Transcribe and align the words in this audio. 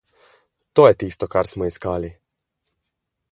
To 0.77 0.85
je 0.87 0.95
tisto, 1.03 1.29
kar 1.35 1.51
smo 1.51 1.69
iskali! 1.71 2.13